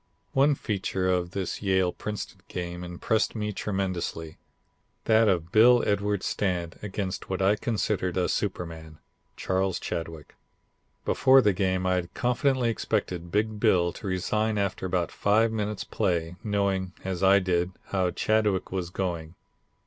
[0.31, 4.39] "One feature of this Yale Princeton game impressed me tremendously,
[5.05, 8.97] that of Bill Edwards' stand, against what I considered a superman,
[9.37, 10.33] Charles Chadwick.
[11.05, 15.83] Before the game I had confidently expected Big Bill to resign after about five minutes'
[15.83, 19.35] play, knowing, as I did, how Chadwick was going.